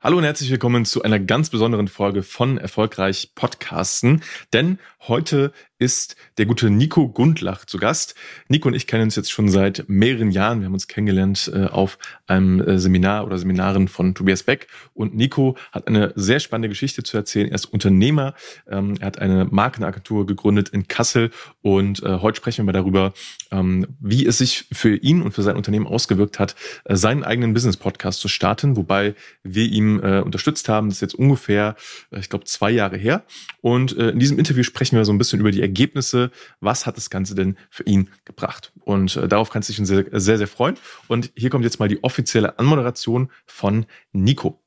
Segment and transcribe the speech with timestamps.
[0.00, 4.22] Hallo und herzlich willkommen zu einer ganz besonderen Folge von Erfolgreich Podcasten.
[4.52, 4.78] Denn
[5.08, 8.14] heute ist der gute Nico Gundlach zu Gast.
[8.48, 10.60] Nico und ich kennen uns jetzt schon seit mehreren Jahren.
[10.60, 14.66] Wir haben uns kennengelernt äh, auf einem äh, Seminar oder Seminaren von Tobias Beck.
[14.94, 17.48] Und Nico hat eine sehr spannende Geschichte zu erzählen.
[17.48, 18.34] Er ist Unternehmer.
[18.68, 21.30] Ähm, er hat eine Markenagentur gegründet in Kassel.
[21.62, 23.12] Und äh, heute sprechen wir darüber,
[23.52, 27.54] ähm, wie es sich für ihn und für sein Unternehmen ausgewirkt hat, äh, seinen eigenen
[27.54, 28.76] Business-Podcast zu starten.
[28.76, 29.14] Wobei
[29.44, 30.88] wir ihm äh, unterstützt haben.
[30.88, 31.76] Das ist jetzt ungefähr,
[32.10, 33.24] äh, ich glaube, zwei Jahre her.
[33.60, 36.30] Und in diesem Interview sprechen wir so ein bisschen über die Ergebnisse.
[36.60, 38.72] Was hat das Ganze denn für ihn gebracht?
[38.80, 40.76] Und äh, darauf kannst du dich sehr, sehr, sehr freuen.
[41.06, 44.60] Und hier kommt jetzt mal die offizielle Anmoderation von Nico.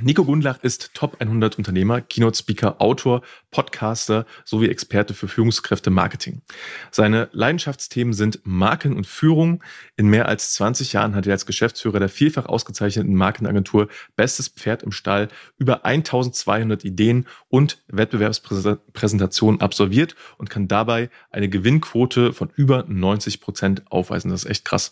[0.00, 3.22] Nico Gundlach ist Top 100 Unternehmer, Keynote Speaker, Autor,
[3.52, 6.42] Podcaster sowie Experte für Führungskräfte Marketing.
[6.90, 9.62] Seine Leidenschaftsthemen sind Marken und Führung.
[9.96, 13.86] In mehr als 20 Jahren hat er als Geschäftsführer der vielfach ausgezeichneten Markenagentur
[14.16, 22.32] Bestes Pferd im Stall über 1200 Ideen und Wettbewerbspräsentationen absolviert und kann dabei eine Gewinnquote
[22.32, 24.32] von über 90 Prozent aufweisen.
[24.32, 24.90] Das ist echt krass.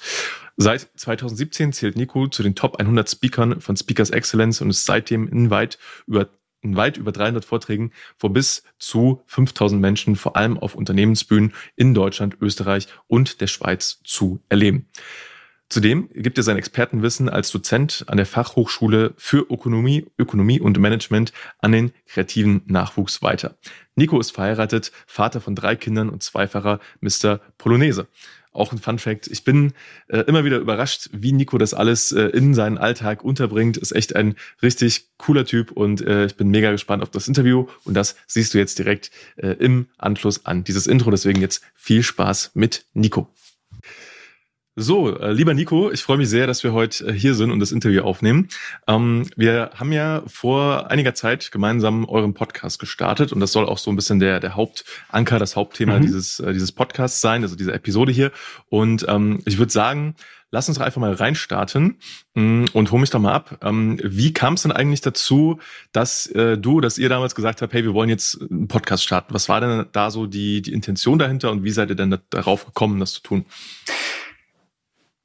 [0.56, 5.28] Seit 2017 zählt Nico zu den Top 100 Speakern von Speakers Excellence und ist seitdem
[5.28, 6.28] in weit über
[6.64, 11.92] in weit über 300 Vorträgen vor bis zu 5000 Menschen, vor allem auf Unternehmensbühnen in
[11.92, 14.88] Deutschland, Österreich und der Schweiz zu erleben.
[15.68, 21.32] Zudem gibt er sein Expertenwissen als Dozent an der Fachhochschule für Ökonomie, Ökonomie und Management
[21.60, 23.56] an den kreativen Nachwuchs weiter.
[23.96, 27.40] Nico ist verheiratet, Vater von drei Kindern und zweifacher Mr.
[27.56, 28.06] Polonaise.
[28.52, 29.28] Auch ein Fun Fact.
[29.28, 29.72] Ich bin
[30.08, 33.76] äh, immer wieder überrascht, wie Nico das alles äh, in seinen Alltag unterbringt.
[33.78, 37.66] Ist echt ein richtig cooler Typ und äh, ich bin mega gespannt auf das Interview
[37.84, 41.10] und das siehst du jetzt direkt äh, im Anschluss an dieses Intro.
[41.10, 43.28] Deswegen jetzt viel Spaß mit Nico.
[44.74, 47.60] So, äh, lieber Nico, ich freue mich sehr, dass wir heute äh, hier sind und
[47.60, 48.48] das Interview aufnehmen.
[48.86, 53.76] Ähm, wir haben ja vor einiger Zeit gemeinsam euren Podcast gestartet und das soll auch
[53.76, 56.02] so ein bisschen der, der Hauptanker, das Hauptthema mhm.
[56.02, 58.32] dieses, äh, dieses Podcasts sein, also diese Episode hier.
[58.70, 60.14] Und ähm, ich würde sagen,
[60.52, 61.98] lass uns doch einfach mal reinstarten
[62.32, 63.58] mm, und hol mich doch mal ab.
[63.60, 65.58] Ähm, wie kam es denn eigentlich dazu,
[65.92, 69.34] dass äh, du, dass ihr damals gesagt habt, hey, wir wollen jetzt einen Podcast starten?
[69.34, 72.20] Was war denn da so die, die Intention dahinter und wie seid ihr denn da,
[72.30, 73.44] darauf gekommen, das zu tun?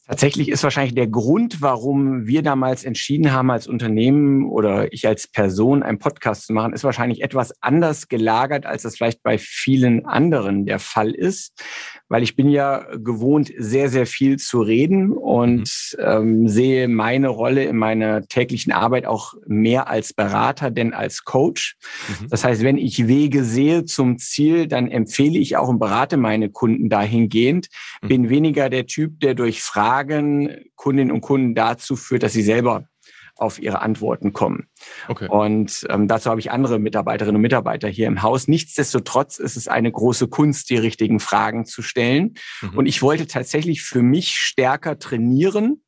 [0.07, 5.27] Tatsächlich ist wahrscheinlich der Grund, warum wir damals entschieden haben, als Unternehmen oder ich als
[5.27, 10.05] Person einen Podcast zu machen, ist wahrscheinlich etwas anders gelagert, als das vielleicht bei vielen
[10.05, 11.61] anderen der Fall ist
[12.09, 16.03] weil ich bin ja gewohnt, sehr, sehr viel zu reden und mhm.
[16.03, 21.77] ähm, sehe meine Rolle in meiner täglichen Arbeit auch mehr als Berater denn als Coach.
[22.07, 22.27] Mhm.
[22.29, 26.49] Das heißt, wenn ich Wege sehe zum Ziel, dann empfehle ich auch und berate meine
[26.49, 27.67] Kunden dahingehend.
[28.01, 28.07] Mhm.
[28.07, 32.87] Bin weniger der Typ, der durch Fragen Kundinnen und Kunden dazu führt, dass sie selber
[33.37, 34.67] auf ihre Antworten kommen.
[35.07, 35.27] Okay.
[35.29, 38.47] Und ähm, dazu habe ich andere Mitarbeiterinnen und Mitarbeiter hier im Haus.
[38.47, 42.35] Nichtsdestotrotz ist es eine große Kunst, die richtigen Fragen zu stellen.
[42.61, 42.77] Mhm.
[42.77, 45.83] Und ich wollte tatsächlich für mich stärker trainieren,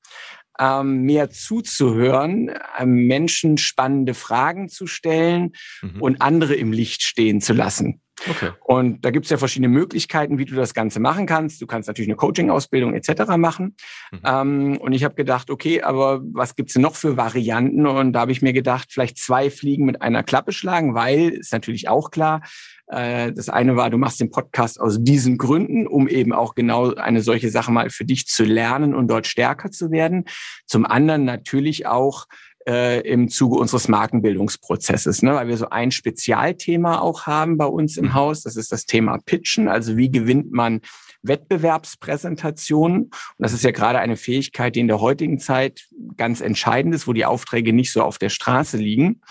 [0.60, 6.02] ähm, mehr zuzuhören, ähm, Menschen spannende Fragen zu stellen mhm.
[6.02, 8.02] und andere im Licht stehen zu lassen.
[8.28, 8.52] Okay.
[8.62, 11.62] Und da gibt es ja verschiedene Möglichkeiten, wie du das Ganze machen kannst.
[11.62, 13.38] Du kannst natürlich eine Coaching-Ausbildung etc.
[13.38, 13.76] machen.
[14.12, 14.20] Mhm.
[14.26, 17.86] Ähm, und ich habe gedacht, okay, aber was gibt's denn noch für Varianten?
[17.86, 21.54] Und da habe ich mir gedacht, vielleicht zwei Fliegen mit einer Klappe schlagen, weil ist
[21.54, 22.42] natürlich auch klar,
[22.90, 26.94] äh, das eine war, du machst den Podcast aus diesen Gründen, um eben auch genau
[26.96, 30.26] eine solche Sache mal für dich zu lernen und dort stärker zu werden.
[30.66, 32.26] Zum anderen natürlich auch,
[32.70, 35.34] äh, im Zuge unseres Markenbildungsprozesses, ne?
[35.34, 38.14] weil wir so ein Spezialthema auch haben bei uns im mhm.
[38.14, 38.44] Haus.
[38.44, 39.68] Das ist das Thema Pitchen.
[39.68, 40.82] Also wie gewinnt man
[41.24, 43.06] Wettbewerbspräsentationen?
[43.06, 47.08] Und das ist ja gerade eine Fähigkeit, die in der heutigen Zeit ganz entscheidend ist,
[47.08, 49.22] wo die Aufträge nicht so auf der Straße liegen.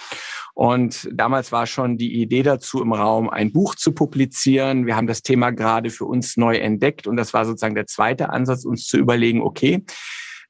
[0.54, 4.86] Und damals war schon die Idee dazu im Raum, ein Buch zu publizieren.
[4.86, 8.30] Wir haben das Thema gerade für uns neu entdeckt und das war sozusagen der zweite
[8.30, 9.84] Ansatz, uns zu überlegen, okay,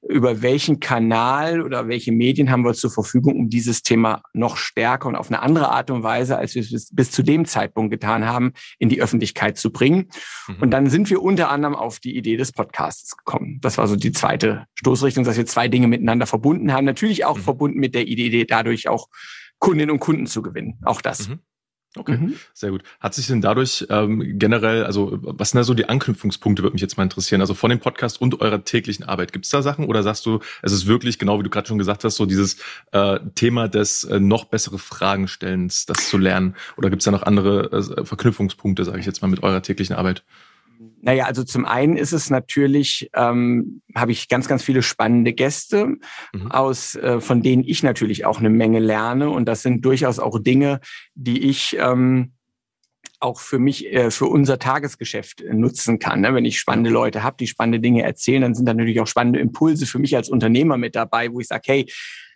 [0.02, 5.08] über welchen Kanal oder welche Medien haben wir zur Verfügung, um dieses Thema noch stärker
[5.08, 7.90] und auf eine andere Art und Weise, als wir es bis, bis zu dem Zeitpunkt
[7.90, 10.08] getan haben, in die Öffentlichkeit zu bringen.
[10.46, 10.56] Mhm.
[10.60, 13.58] Und dann sind wir unter anderem auf die Idee des Podcasts gekommen.
[13.60, 16.84] Das war so die zweite Stoßrichtung, dass wir zwei Dinge miteinander verbunden haben.
[16.84, 17.42] Natürlich auch mhm.
[17.42, 19.08] verbunden mit der Idee, dadurch auch
[19.58, 20.78] Kundinnen und Kunden zu gewinnen.
[20.84, 21.28] Auch das.
[21.28, 21.40] Mhm.
[21.96, 22.34] Okay, mhm.
[22.52, 22.82] sehr gut.
[23.00, 26.82] Hat sich denn dadurch ähm, generell, also was sind da so die Anknüpfungspunkte, würde mich
[26.82, 29.32] jetzt mal interessieren, also von dem Podcast und eurer täglichen Arbeit.
[29.32, 31.78] Gibt es da Sachen oder sagst du, es ist wirklich, genau wie du gerade schon
[31.78, 32.58] gesagt hast, so dieses
[32.92, 36.56] äh, Thema des äh, noch bessere Fragen stellens, das zu lernen?
[36.76, 39.96] Oder gibt es da noch andere äh, Verknüpfungspunkte, sage ich jetzt mal, mit eurer täglichen
[39.96, 40.24] Arbeit?
[41.00, 45.96] Naja, also zum einen ist es natürlich, ähm, habe ich ganz, ganz viele spannende Gäste,
[46.32, 46.50] mhm.
[46.50, 49.30] aus, äh, von denen ich natürlich auch eine Menge lerne.
[49.30, 50.80] Und das sind durchaus auch Dinge,
[51.14, 52.32] die ich ähm,
[53.20, 56.20] auch für mich, äh, für unser Tagesgeschäft nutzen kann.
[56.20, 56.34] Ne?
[56.34, 59.40] Wenn ich spannende Leute habe, die spannende Dinge erzählen, dann sind da natürlich auch spannende
[59.40, 61.86] Impulse für mich als Unternehmer mit dabei, wo ich sage, hey,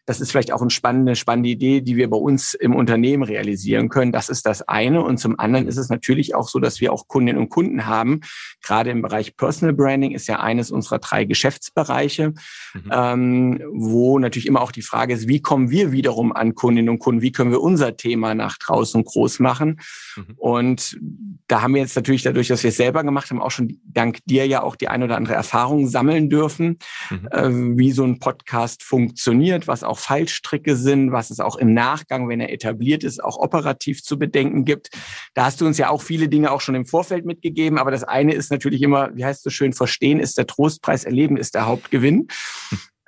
[0.05, 3.89] das ist vielleicht auch eine spannende, spannende Idee, die wir bei uns im Unternehmen realisieren
[3.89, 4.11] können.
[4.11, 5.03] Das ist das eine.
[5.03, 8.21] Und zum anderen ist es natürlich auch so, dass wir auch Kundinnen und Kunden haben.
[8.63, 12.35] Gerade im Bereich Personal Branding ist ja eines unserer drei Geschäftsbereiche,
[12.75, 12.91] mhm.
[12.91, 16.99] ähm, wo natürlich immer auch die Frage ist, wie kommen wir wiederum an Kundinnen und
[16.99, 17.23] Kunden?
[17.23, 19.81] Wie können wir unser Thema nach draußen groß machen?
[20.17, 20.35] Mhm.
[20.37, 20.99] Und
[21.47, 24.19] da haben wir jetzt natürlich dadurch, dass wir es selber gemacht haben, auch schon dank
[24.25, 26.79] dir ja auch die ein oder andere Erfahrung sammeln dürfen,
[27.11, 27.29] mhm.
[27.31, 32.29] äh, wie so ein Podcast funktioniert, was auch Fallstricke sind, was es auch im Nachgang,
[32.29, 34.91] wenn er etabliert ist, auch operativ zu bedenken gibt.
[35.35, 38.05] Da hast du uns ja auch viele Dinge auch schon im Vorfeld mitgegeben, aber das
[38.05, 41.55] eine ist natürlich immer, wie heißt es so schön, verstehen ist der Trostpreis, erleben ist
[41.55, 42.29] der Hauptgewinn.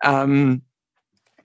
[0.03, 0.63] ähm,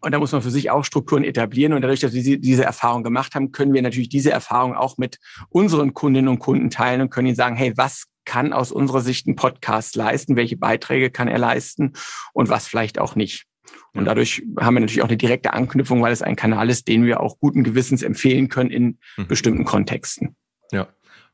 [0.01, 1.74] und da muss man für sich auch Strukturen etablieren.
[1.74, 5.19] Und dadurch, dass wir diese Erfahrung gemacht haben, können wir natürlich diese Erfahrung auch mit
[5.50, 9.27] unseren Kundinnen und Kunden teilen und können ihnen sagen, hey, was kann aus unserer Sicht
[9.27, 10.35] ein Podcast leisten?
[10.35, 11.94] Welche Beiträge kann er leisten?
[12.33, 13.49] Und was vielleicht auch nicht?
[13.94, 17.06] Und dadurch haben wir natürlich auch eine direkte Anknüpfung, weil es ein Kanal ist, den
[17.06, 19.27] wir auch guten Gewissens empfehlen können in mhm.
[19.27, 20.36] bestimmten Kontexten.
[20.71, 20.88] Ja,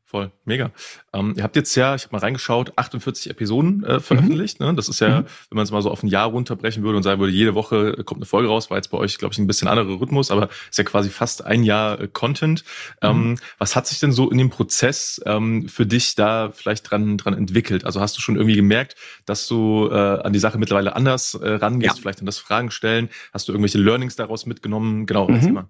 [0.06, 0.72] voll, mega.
[1.13, 4.60] Ähm, ihr habt jetzt ja, ich habe mal reingeschaut, 48 Episoden äh, veröffentlicht.
[4.60, 4.68] Mhm.
[4.68, 4.74] Ne?
[4.75, 5.25] Das ist ja, mhm.
[5.50, 8.04] wenn man es mal so auf ein Jahr runterbrechen würde und sagen würde, jede Woche
[8.06, 10.50] kommt eine Folge raus, war jetzt bei euch, glaube ich, ein bisschen anderer Rhythmus, aber
[10.69, 12.63] ist ja quasi fast ein Jahr äh, Content.
[13.02, 13.10] Mhm.
[13.10, 17.18] Ähm, was hat sich denn so in dem Prozess ähm, für dich da vielleicht dran,
[17.18, 17.84] dran entwickelt?
[17.84, 21.50] Also hast du schon irgendwie gemerkt, dass du äh, an die Sache mittlerweile anders äh,
[21.50, 22.01] rangehst, ja.
[22.01, 23.10] vielleicht an das Fragen stellen?
[23.34, 25.08] Hast du irgendwelche Learnings daraus mitgenommen?
[25.08, 25.54] Genau, mhm.
[25.54, 25.69] mal.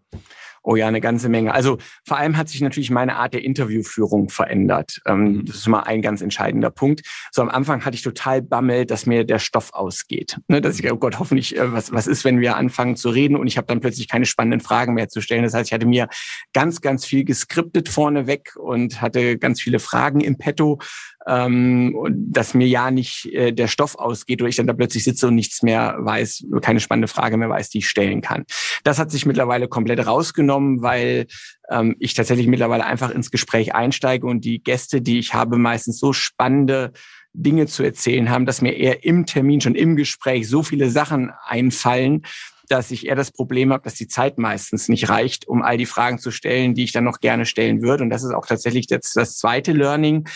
[0.68, 1.54] Oh ja, eine ganze Menge.
[1.54, 5.00] Also vor allem hat sich natürlich meine Art der Interviewführung verändert.
[5.06, 5.46] Ähm, mhm.
[5.46, 7.04] Das ist immer ein ganz entscheidender Punkt.
[7.32, 10.40] So am Anfang hatte ich total Bammel, dass mir der Stoff ausgeht.
[10.48, 13.36] Ne, dass ich, oh Gott, hoffentlich, äh, was, was ist, wenn wir anfangen zu reden
[13.36, 15.44] und ich habe dann plötzlich keine spannenden Fragen mehr zu stellen.
[15.44, 16.08] Das heißt, ich hatte mir
[16.52, 20.80] ganz, ganz viel geskriptet vorneweg und hatte ganz viele Fragen im Petto,
[21.28, 25.28] ähm, dass mir ja nicht äh, der Stoff ausgeht oder ich dann da plötzlich sitze
[25.28, 28.46] und nichts mehr weiß, keine spannende Frage mehr weiß, die ich stellen kann.
[28.84, 31.26] Das hat sich mittlerweile komplett rausgenommen, weil
[31.70, 36.00] ähm, ich tatsächlich mittlerweile einfach ins Gespräch einsteige und die Gäste, die ich habe, meistens
[36.00, 36.92] so spannende
[37.34, 41.32] Dinge zu erzählen haben, dass mir eher im Termin, schon im Gespräch so viele Sachen
[41.46, 42.22] einfallen,
[42.68, 45.86] dass ich eher das Problem habe, dass die Zeit meistens nicht reicht, um all die
[45.86, 48.04] Fragen zu stellen, die ich dann noch gerne stellen würde.
[48.04, 50.28] Und das ist auch tatsächlich das, das zweite Learning,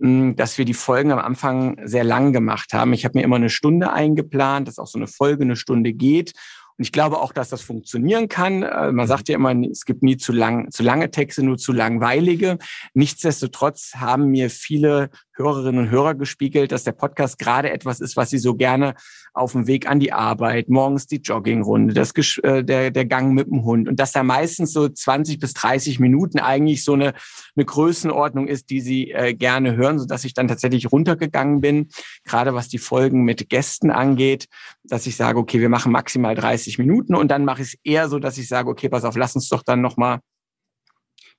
[0.00, 2.92] dass wir die Folgen am Anfang sehr lang gemacht haben.
[2.92, 6.34] Ich habe mir immer eine Stunde eingeplant, dass auch so eine Folge eine Stunde geht.
[6.78, 8.62] Und ich glaube auch, dass das funktionieren kann.
[8.62, 11.72] Äh, man sagt ja immer, es gibt nie zu lang, zu lange Texte, nur zu
[11.72, 12.58] langweilige.
[12.94, 18.30] Nichtsdestotrotz haben mir viele Hörerinnen und Hörer gespiegelt, dass der Podcast gerade etwas ist, was
[18.30, 18.94] sie so gerne
[19.32, 22.12] auf dem Weg an die Arbeit, morgens die Joggingrunde, das,
[22.42, 26.00] äh, der, der Gang mit dem Hund und dass da meistens so 20 bis 30
[26.00, 27.14] Minuten eigentlich so eine,
[27.56, 31.88] eine Größenordnung ist, die sie äh, gerne hören, so dass ich dann tatsächlich runtergegangen bin,
[32.24, 34.48] gerade was die Folgen mit Gästen angeht,
[34.82, 38.08] dass ich sage, okay, wir machen maximal 30 Minuten und dann mache ich es eher
[38.08, 40.18] so, dass ich sage, okay, pass auf, lass uns doch dann nochmal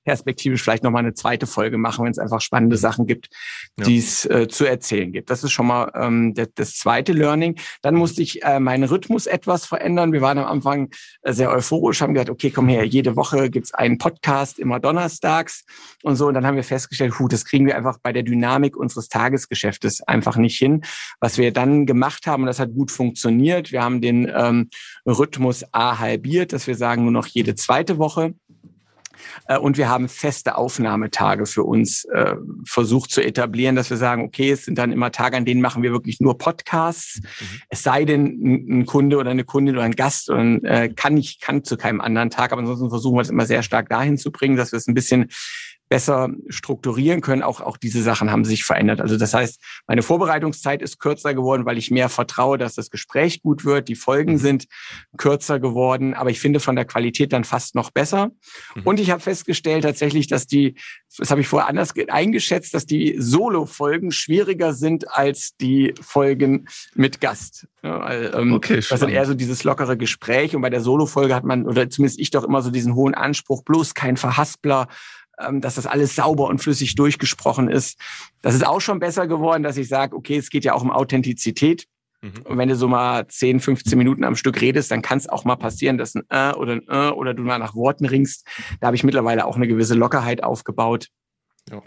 [0.04, 2.80] perspektivisch vielleicht nochmal eine zweite Folge machen, wenn es einfach spannende mhm.
[2.80, 3.28] Sachen gibt,
[3.78, 3.84] ja.
[3.84, 5.30] die es äh, zu erzählen gibt.
[5.30, 7.58] Das ist schon mal ähm, das, das zweite Learning.
[7.82, 10.12] Dann musste ich äh, meinen Rhythmus etwas verändern.
[10.12, 10.90] Wir waren am Anfang
[11.22, 15.64] äh, sehr euphorisch, haben gesagt, okay, komm her, jede Woche gibt's einen Podcast, immer donnerstags
[16.02, 16.28] und so.
[16.28, 20.02] Und dann haben wir festgestellt, hu, das kriegen wir einfach bei der Dynamik unseres Tagesgeschäftes
[20.02, 20.82] einfach nicht hin.
[21.20, 24.70] Was wir dann gemacht haben, und das hat gut funktioniert, wir haben den ähm,
[25.06, 28.34] Rhythmus A halbiert, dass wir sagen, nur noch jede zweite Woche.
[29.46, 34.22] Äh, und wir haben feste Aufnahmetage für uns äh, versucht zu etablieren, dass wir sagen,
[34.22, 37.20] okay, es sind dann immer Tage, an denen machen wir wirklich nur Podcasts.
[37.22, 37.46] Mhm.
[37.68, 41.40] Es sei denn, ein Kunde oder eine Kundin oder ein Gast und, äh, kann nicht,
[41.40, 44.30] kann zu keinem anderen Tag, aber ansonsten versuchen wir es immer sehr stark dahin zu
[44.30, 45.30] bringen, dass wir es ein bisschen
[45.90, 47.42] besser strukturieren können.
[47.42, 49.00] Auch, auch diese Sachen haben sich verändert.
[49.00, 53.42] Also das heißt, meine Vorbereitungszeit ist kürzer geworden, weil ich mehr vertraue, dass das Gespräch
[53.42, 53.88] gut wird.
[53.88, 54.38] Die Folgen mhm.
[54.38, 54.66] sind
[55.18, 58.30] kürzer geworden, aber ich finde von der Qualität dann fast noch besser.
[58.76, 58.82] Mhm.
[58.84, 60.76] Und ich habe festgestellt tatsächlich, dass die,
[61.18, 67.20] das habe ich vorher anders eingeschätzt, dass die Solo-Folgen schwieriger sind als die Folgen mit
[67.20, 67.66] Gast.
[67.82, 71.44] Ja, ähm, okay, das ist eher so dieses lockere Gespräch und bei der Solo-Folge hat
[71.44, 74.86] man, oder zumindest ich doch immer so diesen hohen Anspruch, bloß kein Verhaspler,
[75.52, 77.98] dass das alles sauber und flüssig durchgesprochen ist.
[78.42, 80.90] Das ist auch schon besser geworden, dass ich sage, okay, es geht ja auch um
[80.90, 81.86] Authentizität.
[82.22, 82.32] Mhm.
[82.44, 85.44] Und wenn du so mal 10, 15 Minuten am Stück redest, dann kann es auch
[85.44, 88.46] mal passieren, dass ein äh oder ein äh oder du mal nach Worten ringst.
[88.80, 91.08] Da habe ich mittlerweile auch eine gewisse Lockerheit aufgebaut.
[91.68, 91.82] Ja.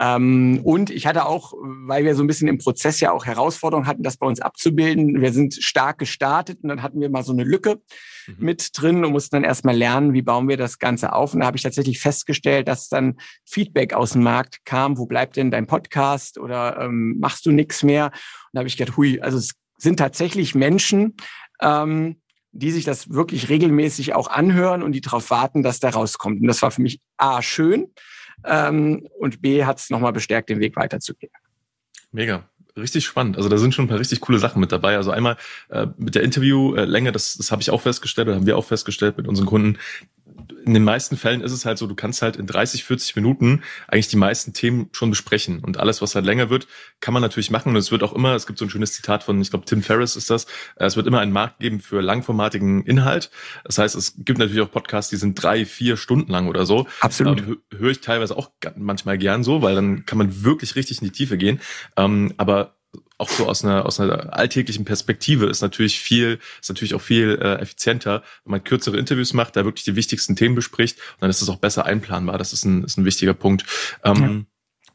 [0.00, 3.86] Ähm, und ich hatte auch, weil wir so ein bisschen im Prozess ja auch Herausforderungen
[3.86, 5.20] hatten, das bei uns abzubilden.
[5.20, 7.80] Wir sind stark gestartet und dann hatten wir mal so eine Lücke
[8.26, 8.36] mhm.
[8.38, 11.34] mit drin und mussten dann erstmal lernen, wie bauen wir das Ganze auf.
[11.34, 15.36] Und da habe ich tatsächlich festgestellt, dass dann Feedback aus dem Markt kam, wo bleibt
[15.36, 18.06] denn dein Podcast oder ähm, machst du nichts mehr?
[18.06, 18.12] Und
[18.54, 21.16] da habe ich gedacht, hui, also es sind tatsächlich Menschen,
[21.60, 22.20] ähm,
[22.52, 26.40] die sich das wirklich regelmäßig auch anhören und die darauf warten, dass der rauskommt.
[26.40, 27.92] Und das war für mich A, schön
[28.44, 31.32] ähm, und B, hat es nochmal bestärkt, den Weg weiterzugehen.
[32.12, 32.44] Mega.
[32.76, 33.36] Richtig spannend.
[33.36, 34.96] Also da sind schon ein paar richtig coole Sachen mit dabei.
[34.96, 35.36] Also einmal
[35.70, 39.16] äh, mit der Interviewlänge, das, das habe ich auch festgestellt oder haben wir auch festgestellt
[39.16, 39.78] mit unseren Kunden,
[40.64, 43.62] in den meisten Fällen ist es halt so, du kannst halt in 30, 40 Minuten
[43.88, 45.60] eigentlich die meisten Themen schon besprechen.
[45.60, 46.66] Und alles, was halt länger wird,
[47.00, 47.70] kann man natürlich machen.
[47.70, 49.82] Und es wird auch immer, es gibt so ein schönes Zitat von, ich glaube, Tim
[49.82, 50.44] Ferriss ist das,
[50.76, 53.30] äh, es wird immer einen Markt geben für langformatigen Inhalt.
[53.64, 56.86] Das heißt, es gibt natürlich auch Podcasts, die sind drei, vier Stunden lang oder so.
[57.00, 57.40] Absolut.
[57.40, 61.06] Ähm, Höre ich teilweise auch manchmal gern so, weil dann kann man wirklich richtig in
[61.06, 61.60] die Tiefe gehen.
[61.96, 62.79] Ähm, aber
[63.20, 67.38] auch so aus einer, aus einer alltäglichen Perspektive ist natürlich viel, ist natürlich auch viel
[67.40, 71.30] äh, effizienter, wenn man kürzere Interviews macht, da wirklich die wichtigsten Themen bespricht und dann
[71.30, 72.38] ist es auch besser einplanbar.
[72.38, 73.64] Das ist ein, ist ein wichtiger Punkt.
[74.04, 74.49] Ähm, ja.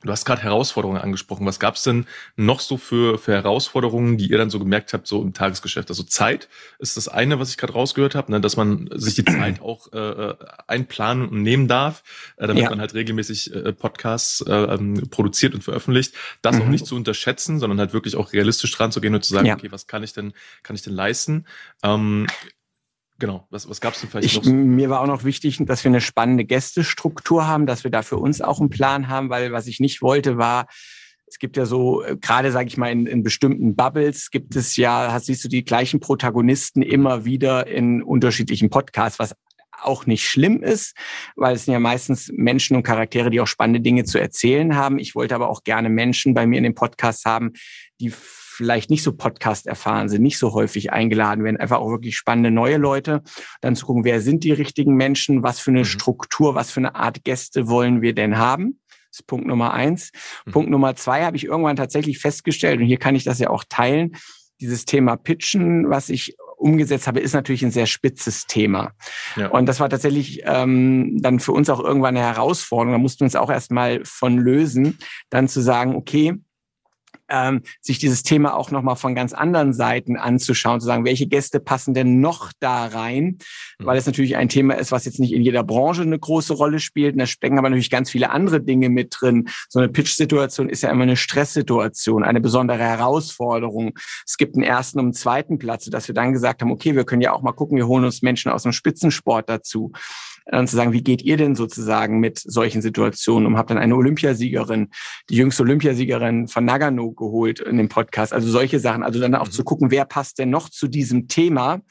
[0.05, 1.45] Du hast gerade Herausforderungen angesprochen.
[1.45, 5.07] Was gab es denn noch so für, für Herausforderungen, die ihr dann so gemerkt habt,
[5.07, 5.89] so im Tagesgeschäft?
[5.89, 6.47] Also Zeit
[6.79, 9.91] ist das eine, was ich gerade rausgehört habe, ne, dass man sich die Zeit auch
[9.93, 10.35] äh, äh,
[10.67, 12.03] einplanen und nehmen darf,
[12.37, 12.69] äh, damit ja.
[12.69, 16.13] man halt regelmäßig äh, Podcasts äh, ähm, produziert und veröffentlicht.
[16.41, 16.61] Das mhm.
[16.61, 19.47] auch nicht zu unterschätzen, sondern halt wirklich auch realistisch dran zu gehen und zu sagen,
[19.47, 19.55] ja.
[19.55, 20.33] okay, was kann ich denn,
[20.63, 21.45] kann ich denn leisten?
[21.83, 22.27] Ähm,
[23.17, 24.51] Genau, was, was gab es denn vielleicht ich, noch?
[24.51, 28.17] Mir war auch noch wichtig, dass wir eine spannende Gästestruktur haben, dass wir da für
[28.17, 30.67] uns auch einen Plan haben, weil was ich nicht wollte, war,
[31.27, 34.75] es gibt ja so, äh, gerade sage ich mal, in, in bestimmten Bubbles gibt es
[34.75, 39.35] ja, hast, siehst du die gleichen Protagonisten immer wieder in unterschiedlichen Podcasts, was
[39.81, 40.95] auch nicht schlimm ist,
[41.35, 44.99] weil es sind ja meistens Menschen und Charaktere, die auch spannende Dinge zu erzählen haben.
[44.99, 47.53] Ich wollte aber auch gerne Menschen bei mir in dem Podcast haben,
[47.99, 52.15] die vielleicht nicht so Podcast erfahren sind, nicht so häufig eingeladen werden, einfach auch wirklich
[52.15, 53.21] spannende neue Leute,
[53.61, 55.85] dann zu gucken, wer sind die richtigen Menschen, was für eine mhm.
[55.85, 58.79] Struktur, was für eine Art Gäste wollen wir denn haben.
[59.11, 60.11] Das ist Punkt Nummer eins.
[60.45, 60.51] Mhm.
[60.51, 63.65] Punkt Nummer zwei habe ich irgendwann tatsächlich festgestellt, und hier kann ich das ja auch
[63.67, 64.15] teilen,
[64.61, 68.93] dieses Thema Pitchen, was ich umgesetzt habe, ist natürlich ein sehr spitzes Thema.
[69.35, 69.49] Ja.
[69.49, 72.93] Und das war tatsächlich ähm, dann für uns auch irgendwann eine Herausforderung.
[72.93, 74.97] Da mussten wir uns auch erstmal von lösen,
[75.29, 76.33] dann zu sagen, okay,
[77.29, 81.59] ähm, sich dieses Thema auch nochmal von ganz anderen Seiten anzuschauen, zu sagen, welche Gäste
[81.59, 83.37] passen denn noch da rein,
[83.79, 83.85] mhm.
[83.85, 86.79] weil es natürlich ein Thema ist, was jetzt nicht in jeder Branche eine große Rolle
[86.79, 87.13] spielt.
[87.13, 89.49] Und da stecken aber natürlich ganz viele andere Dinge mit drin.
[89.69, 93.97] So eine Pitch-Situation ist ja immer eine Stresssituation, eine besondere Herausforderung.
[94.25, 97.05] Es gibt einen ersten und einen zweiten Platz, dass wir dann gesagt haben, okay, wir
[97.05, 99.91] können ja auch mal gucken, wir holen uns Menschen aus dem Spitzensport dazu
[100.51, 103.47] und zu sagen, wie geht ihr denn sozusagen mit solchen Situationen?
[103.47, 104.89] Und habe dann eine Olympiasiegerin,
[105.29, 108.31] die jüngste Olympiasiegerin von Nagano geholt in dem Podcast.
[108.33, 109.03] Also solche Sachen.
[109.03, 109.51] Also dann auch mhm.
[109.51, 111.81] zu gucken, wer passt denn noch zu diesem Thema?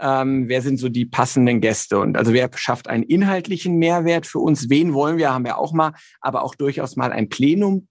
[0.00, 2.00] Ähm, wer sind so die passenden Gäste?
[2.00, 4.68] Und also wer schafft einen inhaltlichen Mehrwert für uns?
[4.68, 5.32] Wen wollen wir?
[5.32, 7.86] Haben wir auch mal, aber auch durchaus mal ein Plenum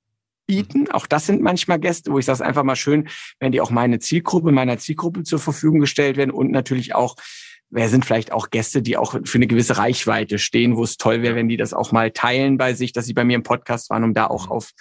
[0.46, 0.92] bieten.
[0.92, 3.08] Auch das sind manchmal Gäste, wo ich sage, einfach mal schön,
[3.40, 7.16] wenn die auch meine Zielgruppe, meiner Zielgruppe zur Verfügung gestellt werden und natürlich auch
[7.72, 11.22] wer sind vielleicht auch Gäste, die auch für eine gewisse Reichweite stehen, wo es toll
[11.24, 13.90] wäre, wenn die das auch mal teilen bei sich, dass sie bei mir im Podcast
[13.90, 14.52] waren, um da auch mhm.
[14.52, 14.72] auf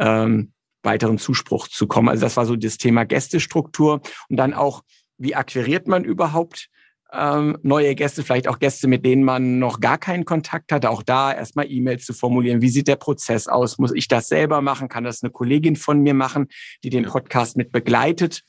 [0.00, 2.08] ähm, weiteren Zuspruch zu kommen.
[2.08, 4.82] Also das war so das Thema Gästestruktur und dann auch,
[5.16, 6.68] wie akquiriert man überhaupt
[7.16, 11.02] ähm, neue Gäste, vielleicht auch Gäste, mit denen man noch gar keinen Kontakt hatte, auch
[11.02, 12.60] da erstmal E-Mails zu formulieren.
[12.60, 13.78] Wie sieht der Prozess aus?
[13.78, 14.88] Muss ich das selber machen?
[14.88, 16.48] Kann das eine Kollegin von mir machen,
[16.82, 18.42] die den Podcast mit begleitet?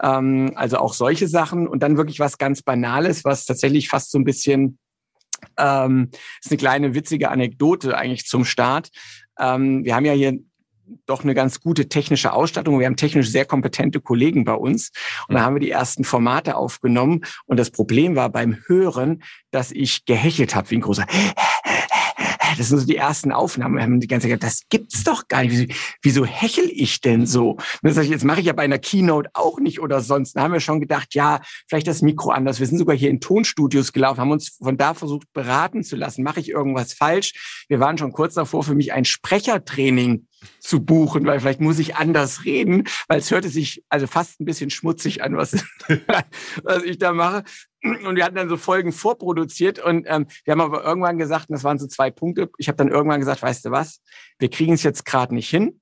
[0.00, 4.18] Ähm, also auch solche Sachen und dann wirklich was ganz Banales, was tatsächlich fast so
[4.18, 4.78] ein bisschen
[5.58, 6.10] ähm,
[6.42, 8.90] ist eine kleine witzige Anekdote eigentlich zum Start.
[9.38, 10.38] Ähm, wir haben ja hier
[11.06, 12.78] doch eine ganz gute technische Ausstattung.
[12.78, 14.90] Wir haben technisch sehr kompetente Kollegen bei uns.
[15.28, 15.44] Und da mhm.
[15.44, 17.22] haben wir die ersten Formate aufgenommen.
[17.46, 21.06] Und das Problem war beim Hören, dass ich gehechelt habe wie ein großer
[22.58, 23.76] das sind so die ersten Aufnahmen.
[23.76, 25.52] Wir haben die ganze Zeit das gibt's doch gar nicht.
[25.52, 25.66] Wieso,
[26.02, 27.58] wieso hechel ich denn so?
[27.82, 30.34] Und ich, jetzt mache ich ja bei einer Keynote auch nicht oder sonst.
[30.34, 32.60] Da haben wir schon gedacht, ja, vielleicht das Mikro anders.
[32.60, 36.22] Wir sind sogar hier in Tonstudios gelaufen, haben uns von da versucht beraten zu lassen.
[36.22, 37.64] Mache ich irgendwas falsch?
[37.68, 40.26] Wir waren schon kurz davor, für mich ein Sprechertraining
[40.60, 44.44] zu buchen, weil vielleicht muss ich anders reden, weil es hörte sich also fast ein
[44.44, 45.52] bisschen schmutzig an, was,
[46.62, 47.44] was ich da mache.
[47.82, 51.54] Und wir hatten dann so Folgen vorproduziert und ähm, wir haben aber irgendwann gesagt, und
[51.54, 54.00] das waren so zwei Punkte, ich habe dann irgendwann gesagt, weißt du was,
[54.38, 55.80] wir kriegen es jetzt gerade nicht hin,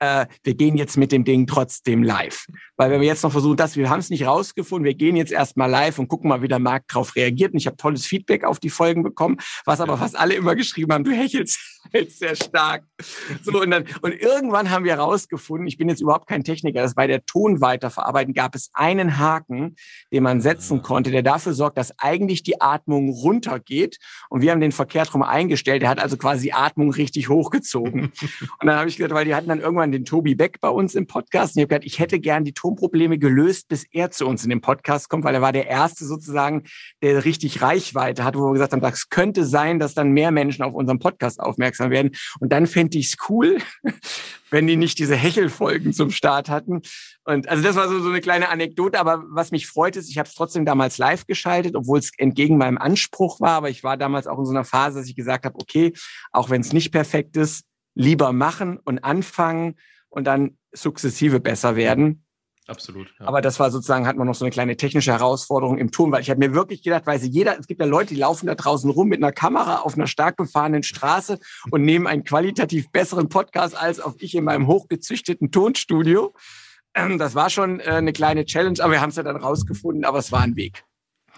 [0.00, 2.46] äh, wir gehen jetzt mit dem Ding trotzdem live.
[2.76, 5.32] Weil wenn wir jetzt noch versuchen, das, wir haben es nicht rausgefunden, wir gehen jetzt
[5.32, 7.52] erstmal live und gucken mal, wie der Markt drauf reagiert.
[7.52, 10.92] Und ich habe tolles Feedback auf die Folgen bekommen, was aber fast alle immer geschrieben
[10.92, 11.58] haben, du hechelst
[12.08, 12.84] sehr stark.
[13.42, 16.94] So, und, dann, und irgendwann haben wir herausgefunden, ich bin jetzt überhaupt kein Techniker, dass
[16.94, 19.76] bei der Tonweiterverarbeitung gab es einen Haken,
[20.12, 23.98] den man setzen konnte, der dafür sorgt, dass eigentlich die Atmung runtergeht.
[24.28, 25.82] Und wir haben den verkehrt rum eingestellt.
[25.82, 28.12] Der hat also quasi die Atmung richtig hochgezogen.
[28.60, 30.94] und dann habe ich gesagt, weil die hatten dann irgendwann den Tobi Beck bei uns
[30.94, 31.56] im Podcast.
[31.56, 34.50] Und ich habe gesagt, ich hätte gern die Tonprobleme gelöst, bis er zu uns in
[34.50, 36.64] den Podcast kommt, weil er war der Erste sozusagen,
[37.02, 40.62] der richtig Reichweite hat, wo wir gesagt haben, das könnte sein, dass dann mehr Menschen
[40.62, 41.40] auf unserem Podcast
[41.78, 42.12] aufmerksam werden.
[42.40, 43.58] Und dann fände ich es cool,
[44.50, 46.82] wenn die nicht diese Hechelfolgen zum Start hatten.
[47.24, 48.98] Und also das war so, so eine kleine Anekdote.
[48.98, 52.58] Aber was mich freut, ist, ich habe es trotzdem damals live geschaltet, obwohl es entgegen
[52.58, 53.52] meinem Anspruch war.
[53.52, 55.92] Aber ich war damals auch in so einer Phase, dass ich gesagt habe, okay,
[56.32, 59.76] auch wenn es nicht perfekt ist, lieber machen und anfangen
[60.08, 62.24] und dann sukzessive besser werden.
[62.68, 63.08] Absolut.
[63.18, 63.26] Ja.
[63.26, 66.20] Aber das war sozusagen, hat man noch so eine kleine technische Herausforderung im Ton, weil
[66.20, 68.54] ich habe mir wirklich gedacht, weil sie jeder, es gibt ja Leute, die laufen da
[68.54, 71.38] draußen rum mit einer Kamera auf einer stark befahrenen Straße
[71.70, 76.34] und nehmen einen qualitativ besseren Podcast als auf ich in meinem hochgezüchteten Tonstudio.
[76.94, 80.04] Ähm, das war schon äh, eine kleine Challenge, aber wir haben es ja dann rausgefunden,
[80.04, 80.84] aber es war ein Weg.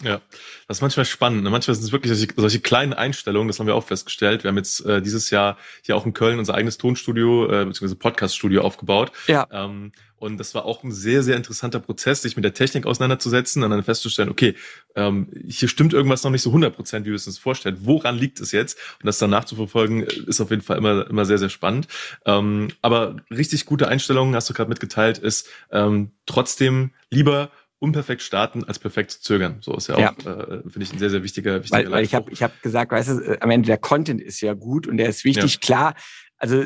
[0.03, 0.21] Ja,
[0.67, 1.43] das ist manchmal spannend.
[1.43, 1.51] Ne?
[1.51, 4.45] Manchmal sind es wirklich solche, solche, kleinen Einstellungen, das haben wir auch festgestellt.
[4.45, 7.95] Wir haben jetzt äh, dieses Jahr hier auch in Köln unser eigenes Tonstudio äh, bzw.
[7.95, 9.13] Podcaststudio aufgebaut.
[9.27, 9.47] Ja.
[9.51, 13.63] Ähm, und das war auch ein sehr, sehr interessanter Prozess, sich mit der Technik auseinanderzusetzen
[13.63, 14.55] und dann festzustellen, okay,
[14.95, 17.79] ähm, hier stimmt irgendwas noch nicht so 100 Prozent, wie wir es uns vorstellen.
[17.81, 18.79] Woran liegt es jetzt?
[19.01, 21.89] Und das dann nachzuverfolgen, ist auf jeden Fall immer, immer sehr, sehr spannend.
[22.27, 28.63] Ähm, aber richtig gute Einstellungen, hast du gerade mitgeteilt, ist ähm, trotzdem lieber unperfekt starten
[28.65, 29.57] als perfekt zögern.
[29.61, 30.13] So ist ja, ja.
[30.13, 32.63] auch, äh, finde ich, ein sehr, sehr wichtiger, wichtiger Weil, weil ich habe ich hab
[32.63, 35.55] gesagt, weißt du, äh, am Ende der Content ist ja gut und der ist wichtig.
[35.55, 35.61] Ja.
[35.61, 35.95] Klar,
[36.37, 36.63] also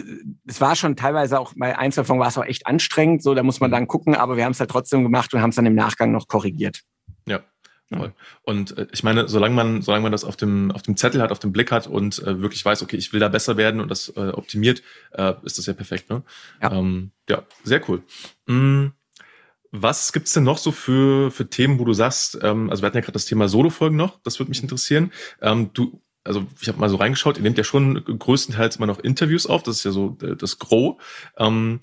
[0.47, 3.61] es war schon teilweise auch bei Einzelfolgen war es auch echt anstrengend, so da muss
[3.61, 3.75] man mhm.
[3.75, 6.12] dann gucken, aber wir haben es halt trotzdem gemacht und haben es dann im Nachgang
[6.12, 6.83] noch korrigiert.
[7.26, 7.40] Ja.
[7.92, 8.12] Voll.
[8.42, 11.30] Und äh, ich meine, solange man, solange man das auf dem, auf dem Zettel hat,
[11.30, 13.90] auf dem Blick hat und äh, wirklich weiß, okay, ich will da besser werden und
[13.90, 16.09] das äh, optimiert, äh, ist das ja perfekt.
[16.11, 16.23] Ne?
[16.62, 16.73] Ja.
[16.73, 18.02] Ähm, ja, sehr cool.
[18.47, 18.92] Mhm.
[19.76, 22.97] Was gibt's denn noch so für, für Themen, wo du sagst, ähm, also wir hatten
[22.97, 25.11] ja gerade das Thema Solo-Folgen noch, das würde mich interessieren.
[25.43, 29.00] Ähm, du, also ich habe mal so reingeschaut, ihr nehmt ja schon größtenteils immer noch
[29.00, 30.95] Interviews auf, das ist ja so äh, das Gros.
[31.37, 31.80] Ähm,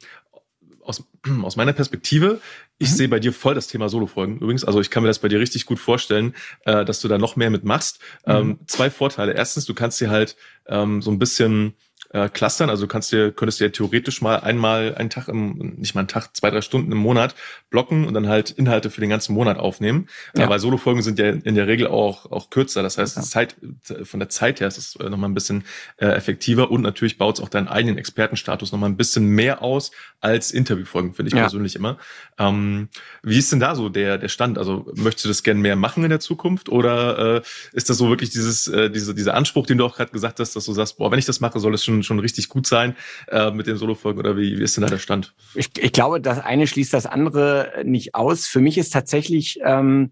[0.83, 1.03] aus,
[1.43, 2.39] aus meiner Perspektive,
[2.77, 2.95] ich mhm.
[2.95, 4.63] sehe bei dir voll das Thema Solo-Folgen übrigens.
[4.63, 7.35] Also ich kann mir das bei dir richtig gut vorstellen, äh, dass du da noch
[7.35, 7.99] mehr mitmachst.
[8.25, 8.33] Mhm.
[8.33, 9.33] Ähm, zwei Vorteile.
[9.33, 11.73] Erstens, du kannst dir halt ähm, so ein bisschen
[12.13, 12.69] äh, clustern.
[12.69, 16.07] Also du kannst dir, könntest dir theoretisch mal einmal einen Tag im, nicht mal einen
[16.07, 17.35] Tag, zwei, drei Stunden im Monat
[17.69, 20.07] blocken und dann halt Inhalte für den ganzen Monat aufnehmen.
[20.35, 20.49] Ja.
[20.49, 22.83] weil Solo-Folgen sind ja in der Regel auch, auch kürzer.
[22.83, 23.21] Das heißt, ja.
[23.23, 23.55] Zeit,
[24.03, 25.63] von der Zeit her ist es äh, nochmal ein bisschen
[25.97, 29.91] äh, effektiver und natürlich baut es auch deinen eigenen Expertenstatus nochmal ein bisschen mehr aus
[30.19, 31.41] als Interviewfolgen, finde ich ja.
[31.41, 31.97] persönlich immer.
[32.37, 32.89] Ähm,
[33.23, 34.57] wie ist denn da so der, der Stand?
[34.57, 37.41] Also möchtest du das gerne mehr machen in der Zukunft oder äh,
[37.73, 40.55] ist das so wirklich dieses, äh, diese, dieser Anspruch, den du auch gerade gesagt hast,
[40.55, 42.95] dass du sagst, boah, wenn ich das mache, soll es schon, schon richtig gut sein
[43.29, 45.33] äh, mit den Solo-Folgen oder wie, wie ist denn da der Stand?
[45.55, 48.47] Ich, ich glaube, das eine schließt das andere nicht aus.
[48.47, 50.11] Für mich ist tatsächlich ähm,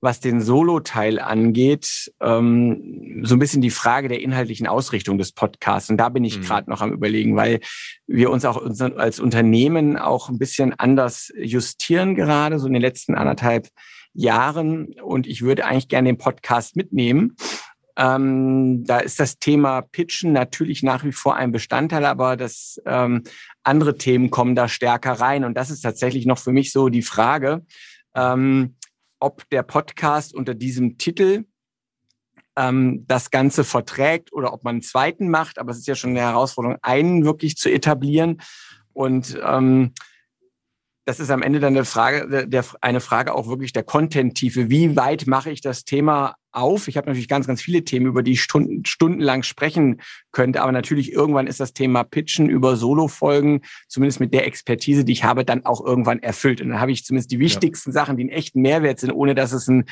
[0.00, 5.88] was den Solo-Teil angeht, ähm, so ein bisschen die Frage der inhaltlichen Ausrichtung des Podcasts.
[5.88, 6.42] Und da bin ich mhm.
[6.42, 7.60] gerade noch am Überlegen, weil
[8.06, 8.62] wir uns auch
[8.96, 13.68] als Unternehmen auch ein bisschen anders justieren gerade, so in den letzten anderthalb
[14.12, 14.94] Jahren.
[15.02, 17.34] Und ich würde eigentlich gerne den Podcast mitnehmen.
[17.96, 23.22] Ähm, da ist das Thema Pitchen natürlich nach wie vor ein Bestandteil, aber das ähm,
[23.62, 25.44] andere Themen kommen da stärker rein.
[25.44, 27.64] Und das ist tatsächlich noch für mich so die Frage.
[28.14, 28.76] Ähm,
[29.18, 31.46] ob der Podcast unter diesem Titel
[32.56, 35.58] ähm, das Ganze verträgt oder ob man einen zweiten macht.
[35.58, 38.42] Aber es ist ja schon eine Herausforderung, einen wirklich zu etablieren.
[38.92, 39.92] Und ähm,
[41.06, 44.70] das ist am Ende dann eine Frage, der, eine Frage auch wirklich der Content-Tiefe.
[44.70, 46.88] Wie weit mache ich das Thema auf?
[46.88, 50.00] Ich habe natürlich ganz, ganz viele Themen, über die ich stunden, stundenlang sprechen
[50.32, 55.12] könnte, aber natürlich irgendwann ist das Thema Pitchen über Solo-Folgen, zumindest mit der Expertise, die
[55.12, 56.60] ich habe, dann auch irgendwann erfüllt.
[56.60, 57.94] Und dann habe ich zumindest die wichtigsten ja.
[57.94, 59.84] Sachen, die einen echten Mehrwert sind, ohne dass es ein,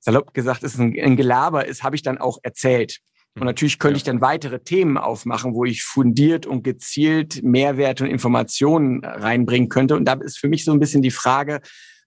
[0.00, 2.98] salopp gesagt, ist ein, ein Gelaber ist, habe ich dann auch erzählt.
[3.34, 3.46] Und hm.
[3.46, 3.98] natürlich könnte ja.
[3.98, 9.96] ich dann weitere Themen aufmachen, wo ich fundiert und gezielt Mehrwerte und Informationen reinbringen könnte.
[9.96, 11.60] Und da ist für mich so ein bisschen die Frage,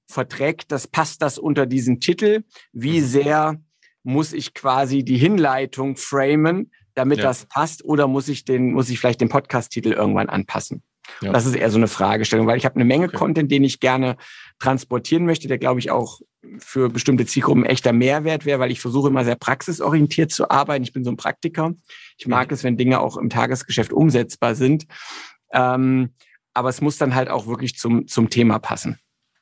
[0.08, 2.44] verträgt das, passt das unter diesen Titel?
[2.74, 3.06] Wie mhm.
[3.06, 3.62] sehr
[4.06, 7.26] muss ich quasi die Hinleitung framen, damit ja.
[7.26, 7.84] das passt?
[7.84, 10.84] Oder muss ich den, muss ich vielleicht den Podcast-Titel irgendwann anpassen?
[11.22, 11.32] Ja.
[11.32, 13.18] Das ist eher so eine Fragestellung, weil ich habe eine Menge okay.
[13.18, 14.18] Content, den ich gerne
[14.60, 16.22] transportieren möchte, der glaube ich auch
[16.60, 20.84] für bestimmte Zielgruppen echter Mehrwert wäre, weil ich versuche immer sehr praxisorientiert zu arbeiten.
[20.84, 21.74] Ich bin so ein Praktiker.
[22.18, 22.54] Ich mag mhm.
[22.54, 24.86] es, wenn Dinge auch im Tagesgeschäft umsetzbar sind.
[25.52, 26.14] Ähm,
[26.54, 29.00] aber es muss dann halt auch wirklich zum, zum Thema passen.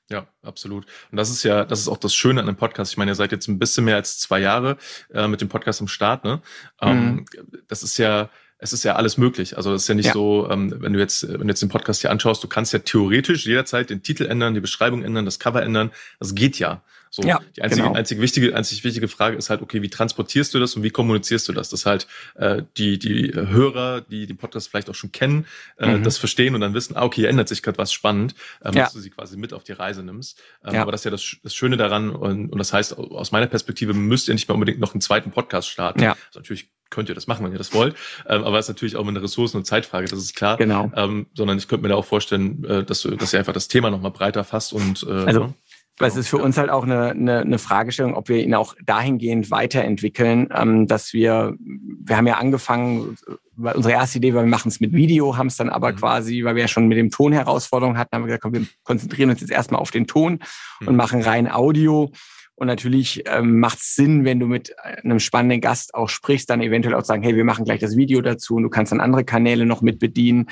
[0.09, 0.85] Ja, absolut.
[1.11, 2.91] Und das ist ja, das ist auch das Schöne an dem Podcast.
[2.91, 4.77] Ich meine, ihr seid jetzt ein bisschen mehr als zwei Jahre
[5.13, 6.23] äh, mit dem Podcast am Start.
[6.23, 6.41] Ne?
[6.81, 7.25] Ähm, mhm.
[7.67, 8.29] Das ist ja,
[8.63, 9.57] es ist ja alles möglich.
[9.57, 10.13] Also es ist ja nicht ja.
[10.13, 12.79] so, ähm, wenn du jetzt, wenn du jetzt den Podcast hier anschaust, du kannst ja
[12.79, 15.91] theoretisch jederzeit den Titel ändern, die Beschreibung ändern, das Cover ändern.
[16.19, 16.81] Das geht ja.
[17.15, 17.93] So, ja, die einzige, genau.
[17.93, 21.47] einzige wichtige, einzig wichtige Frage ist halt, okay, wie transportierst du das und wie kommunizierst
[21.47, 21.69] du das?
[21.69, 25.45] Dass halt äh, die, die Hörer, die den Podcast vielleicht auch schon kennen,
[25.77, 26.03] äh, mhm.
[26.03, 28.85] das verstehen und dann wissen, ah, okay, hier ändert sich gerade was spannend, ähm, ja.
[28.85, 30.41] dass du sie quasi mit auf die Reise nimmst.
[30.65, 30.81] Ähm, ja.
[30.81, 33.93] Aber das ist ja das, das Schöne daran und, und das heißt, aus meiner Perspektive
[33.93, 36.01] müsst ihr nicht mal unbedingt noch einen zweiten Podcast starten.
[36.01, 36.13] Ja.
[36.29, 37.95] Also natürlich könnt ihr das machen, wenn ihr das wollt.
[38.27, 40.57] Ähm, aber es ist natürlich auch eine Ressourcen- und Zeitfrage, das ist klar.
[40.57, 40.91] Genau.
[40.95, 43.67] Ähm, sondern ich könnte mir da auch vorstellen, äh, dass, du, dass ihr einfach das
[43.67, 45.53] Thema nochmal breiter fasst und äh, also?
[45.99, 48.73] Weil es ist für uns halt auch eine, eine, eine Fragestellung, ob wir ihn auch
[48.83, 53.15] dahingehend weiterentwickeln, ähm, dass wir, wir haben ja angefangen,
[53.55, 55.97] weil unsere erste Idee war, wir machen es mit Video, haben es dann aber mhm.
[55.97, 58.65] quasi, weil wir ja schon mit dem Ton Herausforderungen hatten, haben wir gesagt, komm, wir
[58.83, 60.39] konzentrieren uns jetzt erstmal auf den Ton
[60.79, 60.87] mhm.
[60.87, 62.11] und machen rein Audio.
[62.55, 66.61] Und natürlich ähm, macht es Sinn, wenn du mit einem spannenden Gast auch sprichst, dann
[66.61, 69.23] eventuell auch sagen, hey, wir machen gleich das Video dazu und du kannst dann andere
[69.23, 70.47] Kanäle noch mit bedienen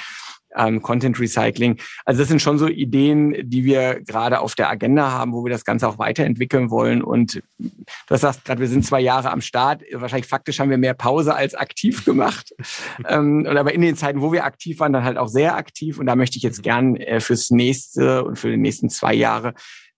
[0.56, 1.78] ähm, Content Recycling.
[2.06, 5.52] Also das sind schon so Ideen, die wir gerade auf der Agenda haben, wo wir
[5.52, 7.02] das Ganze auch weiterentwickeln wollen.
[7.02, 9.84] Und du sagst gerade, wir sind zwei Jahre am Start.
[9.94, 12.54] Wahrscheinlich faktisch haben wir mehr Pause als aktiv gemacht.
[13.08, 16.00] ähm, aber in den Zeiten, wo wir aktiv waren, dann halt auch sehr aktiv.
[16.00, 19.54] Und da möchte ich jetzt gern äh, fürs nächste und für die nächsten zwei Jahre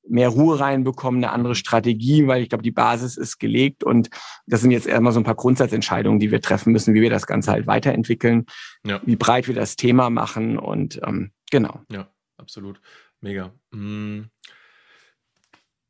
[0.07, 4.09] mehr Ruhe reinbekommen, eine andere Strategie, weil ich glaube, die Basis ist gelegt und
[4.45, 7.27] das sind jetzt erstmal so ein paar Grundsatzentscheidungen, die wir treffen müssen, wie wir das
[7.27, 8.45] Ganze halt weiterentwickeln,
[8.85, 9.01] ja.
[9.05, 11.81] wie breit wir das Thema machen und ähm, genau.
[11.89, 12.81] Ja, absolut.
[13.21, 13.53] Mega.
[13.71, 14.23] Mm.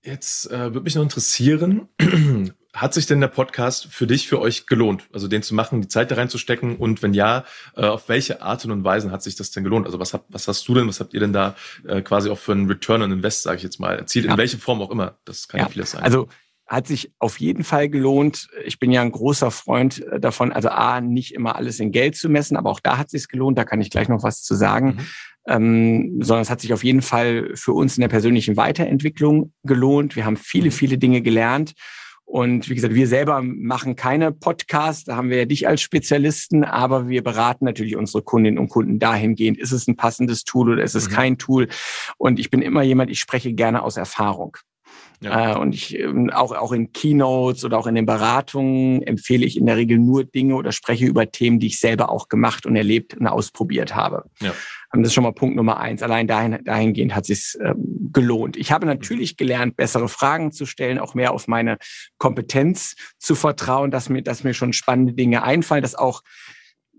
[0.03, 1.87] Jetzt äh, würde mich noch interessieren,
[2.73, 5.07] hat sich denn der Podcast für dich, für euch gelohnt?
[5.13, 7.45] Also den zu machen, die Zeit da reinzustecken und wenn ja,
[7.77, 9.85] äh, auf welche Arten und Weisen hat sich das denn gelohnt?
[9.85, 11.55] Also was, habt, was hast du denn, was habt ihr denn da
[11.87, 14.25] äh, quasi auch für einen Return on Invest, sage ich jetzt mal, erzielt?
[14.25, 14.37] In ja.
[14.37, 15.19] welche Form auch immer?
[15.23, 16.01] Das kann ja, ja vieles sein.
[16.01, 16.27] Also
[16.65, 18.47] hat sich auf jeden Fall gelohnt.
[18.65, 22.15] Ich bin ja ein großer Freund äh, davon, also A, nicht immer alles in Geld
[22.15, 24.55] zu messen, aber auch da hat sich gelohnt, da kann ich gleich noch was zu
[24.55, 24.95] sagen.
[24.95, 25.07] Mhm.
[25.45, 30.15] Ähm, sondern es hat sich auf jeden Fall für uns in der persönlichen Weiterentwicklung gelohnt.
[30.15, 30.71] Wir haben viele, mhm.
[30.71, 31.73] viele Dinge gelernt
[32.25, 36.63] und wie gesagt, wir selber machen keine Podcasts, da haben wir ja dich als Spezialisten,
[36.63, 40.83] aber wir beraten natürlich unsere Kundinnen und Kunden dahingehend, ist es ein passendes Tool oder
[40.83, 41.13] ist es mhm.
[41.13, 41.67] kein Tool?
[42.17, 44.57] Und ich bin immer jemand, ich spreche gerne aus Erfahrung.
[45.23, 45.53] Ja.
[45.53, 49.57] Äh, und ich ähm, auch, auch in Keynotes oder auch in den Beratungen empfehle ich
[49.57, 52.75] in der Regel nur Dinge oder spreche über Themen, die ich selber auch gemacht und
[52.75, 54.25] erlebt und ausprobiert habe.
[54.41, 54.53] Ja.
[54.93, 56.03] Ähm, das ist schon mal Punkt Nummer eins.
[56.03, 58.57] Allein dahin, dahingehend hat es sich ähm, gelohnt.
[58.57, 61.77] Ich habe natürlich gelernt, bessere Fragen zu stellen, auch mehr auf meine
[62.17, 66.21] Kompetenz zu vertrauen, dass mir, dass mir schon spannende Dinge einfallen, dass auch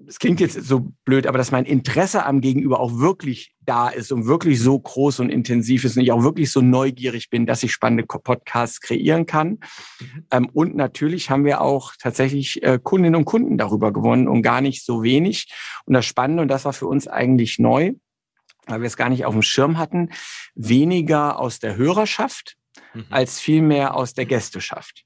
[0.06, 4.12] es klingt jetzt so blöd, aber dass mein Interesse am Gegenüber auch wirklich da ist
[4.12, 7.62] und wirklich so groß und intensiv ist und ich auch wirklich so neugierig bin, dass
[7.62, 9.60] ich spannende Podcasts kreieren kann.
[10.00, 10.26] Mhm.
[10.30, 14.60] Ähm, und natürlich haben wir auch tatsächlich äh, Kundinnen und Kunden darüber gewonnen und gar
[14.60, 15.52] nicht so wenig.
[15.86, 17.92] Und das Spannende, und das war für uns eigentlich neu,
[18.66, 20.10] weil wir es gar nicht auf dem Schirm hatten,
[20.54, 22.56] weniger aus der Hörerschaft
[22.94, 23.06] mhm.
[23.10, 25.04] als vielmehr aus der Gästeschaft.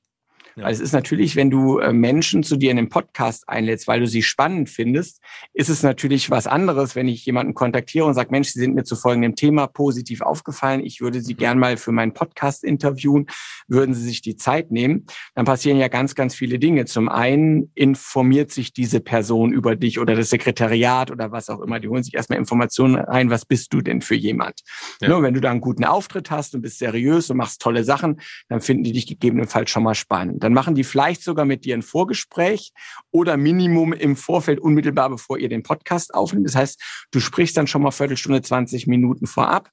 [0.59, 0.65] Ja.
[0.65, 4.01] Weil es ist natürlich, wenn du äh, Menschen zu dir in den Podcast einlädst, weil
[4.01, 5.21] du sie spannend findest,
[5.53, 8.85] ist es natürlich was anderes, wenn ich jemanden kontaktiere und sage, Mensch, Sie sind mir
[8.85, 10.85] zu folgendem Thema positiv aufgefallen.
[10.85, 11.39] Ich würde Sie mhm.
[11.39, 13.27] gern mal für meinen Podcast interviewen.
[13.69, 15.07] Würden Sie sich die Zeit nehmen?
[15.35, 16.87] Dann passieren ja ganz, ganz viele Dinge.
[16.87, 21.79] Zum einen informiert sich diese Person über dich oder das Sekretariat oder was auch immer.
[21.79, 23.31] Die holen sich erstmal Informationen ein.
[23.31, 24.63] Was bist du denn für jemand?
[25.01, 25.09] Ja.
[25.09, 28.21] Nur wenn du da einen guten Auftritt hast und bist seriös und machst tolle Sachen,
[28.49, 30.43] dann finden die dich gegebenenfalls schon mal spannend.
[30.49, 32.73] Dann machen die vielleicht sogar mit dir ein Vorgespräch
[33.11, 36.47] oder Minimum im Vorfeld unmittelbar, bevor ihr den Podcast aufnimmt.
[36.47, 36.81] Das heißt,
[37.11, 39.69] du sprichst dann schon mal Viertelstunde, 20 Minuten vorab.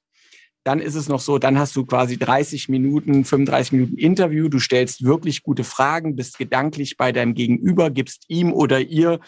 [0.64, 4.50] Dann ist es noch so, dann hast du quasi 30 Minuten, 35 Minuten Interview.
[4.50, 9.20] Du stellst wirklich gute Fragen, bist gedanklich bei deinem Gegenüber, gibst ihm oder ihr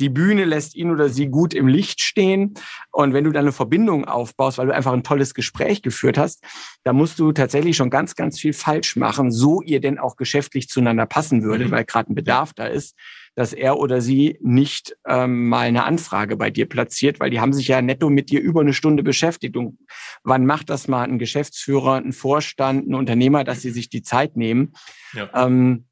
[0.00, 2.54] die Bühne lässt ihn oder sie gut im Licht stehen.
[2.90, 6.42] Und wenn du dann eine Verbindung aufbaust, weil du einfach ein tolles Gespräch geführt hast,
[6.82, 10.68] da musst du tatsächlich schon ganz, ganz viel falsch machen, so ihr denn auch geschäftlich
[10.68, 11.72] zueinander passen würdet, mhm.
[11.72, 12.96] weil gerade ein Bedarf da ist,
[13.34, 17.52] dass er oder sie nicht ähm, mal eine Anfrage bei dir platziert, weil die haben
[17.52, 19.56] sich ja netto mit dir über eine Stunde beschäftigt.
[19.56, 19.78] Und
[20.24, 24.36] wann macht das mal ein Geschäftsführer, ein Vorstand, ein Unternehmer, dass sie sich die Zeit
[24.36, 24.72] nehmen?
[25.12, 25.30] Ja.
[25.34, 25.84] Ähm,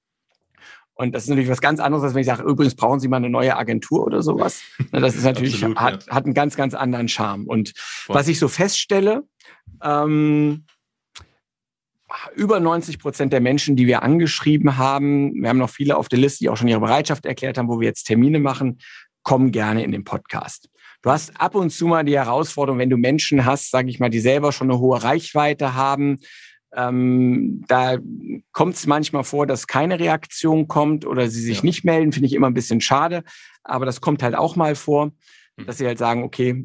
[0.98, 3.18] und das ist natürlich was ganz anderes, als wenn ich sage, übrigens brauchen Sie mal
[3.18, 4.60] eine neue Agentur oder sowas.
[4.90, 6.14] Das ist natürlich, Absolut, hat, ja.
[6.14, 7.46] hat einen ganz, ganz anderen Charme.
[7.46, 8.16] Und Voll.
[8.16, 9.22] was ich so feststelle,
[9.80, 10.64] ähm,
[12.34, 16.18] über 90 Prozent der Menschen, die wir angeschrieben haben, wir haben noch viele auf der
[16.18, 18.80] Liste, die auch schon ihre Bereitschaft erklärt haben, wo wir jetzt Termine machen,
[19.22, 20.68] kommen gerne in den Podcast.
[21.02, 24.10] Du hast ab und zu mal die Herausforderung, wenn du Menschen hast, sage ich mal,
[24.10, 26.18] die selber schon eine hohe Reichweite haben,
[26.74, 27.96] Ähm, da
[28.52, 31.64] kommt es manchmal vor, dass keine Reaktion kommt oder sie sich ja.
[31.64, 33.24] nicht melden, finde ich immer ein bisschen schade.
[33.64, 35.12] Aber das kommt halt auch mal vor,
[35.56, 35.66] hm.
[35.66, 36.64] dass sie halt sagen, okay,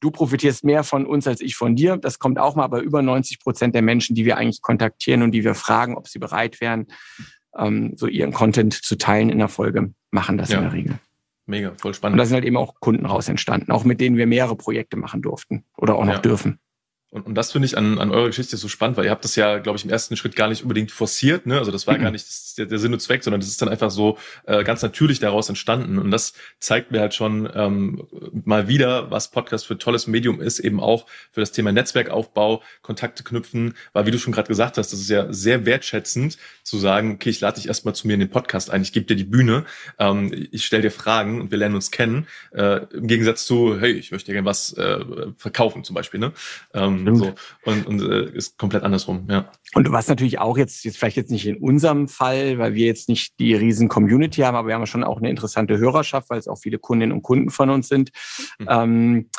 [0.00, 1.96] du profitierst mehr von uns als ich von dir.
[1.96, 5.32] Das kommt auch mal bei über 90 Prozent der Menschen, die wir eigentlich kontaktieren und
[5.32, 6.86] die wir fragen, ob sie bereit wären,
[7.56, 10.58] ähm, so ihren Content zu teilen in der Folge, machen das ja.
[10.58, 10.98] in der Regel.
[11.46, 12.14] Mega, voll spannend.
[12.14, 14.96] Und da sind halt eben auch Kunden raus entstanden, auch mit denen wir mehrere Projekte
[14.96, 16.20] machen durften oder auch noch ja.
[16.20, 16.58] dürfen.
[17.12, 19.36] Und, und das finde ich an, an eurer Geschichte so spannend, weil ihr habt das
[19.36, 21.44] ja, glaube ich, im ersten Schritt gar nicht unbedingt forciert.
[21.44, 21.58] Ne?
[21.58, 22.04] Also das war mhm.
[22.04, 24.64] gar nicht das, der, der Sinn und Zweck, sondern das ist dann einfach so äh,
[24.64, 25.98] ganz natürlich daraus entstanden.
[25.98, 28.06] Und das zeigt mir halt schon ähm,
[28.46, 33.22] mal wieder, was Podcast für tolles Medium ist, eben auch für das Thema Netzwerkaufbau, Kontakte
[33.24, 33.74] knüpfen.
[33.92, 37.28] Weil wie du schon gerade gesagt hast, das ist ja sehr wertschätzend zu sagen, okay,
[37.28, 39.66] ich lade dich erstmal zu mir in den Podcast ein, ich gebe dir die Bühne,
[39.98, 42.26] ähm, ich stelle dir Fragen und wir lernen uns kennen.
[42.52, 45.04] Äh, Im Gegensatz zu, hey, ich möchte dir gerne was äh,
[45.36, 46.18] verkaufen zum Beispiel.
[46.18, 46.32] Ne?
[46.72, 47.34] Ähm, so.
[47.64, 49.50] Und, und äh, ist komplett andersrum, ja.
[49.74, 53.08] Und warst natürlich auch jetzt, jetzt vielleicht jetzt nicht in unserem Fall, weil wir jetzt
[53.08, 56.48] nicht die riesen Community haben, aber wir haben schon auch eine interessante Hörerschaft, weil es
[56.48, 58.10] auch viele Kundinnen und Kunden von uns sind.
[58.58, 58.66] Mhm.
[58.68, 59.30] Ähm,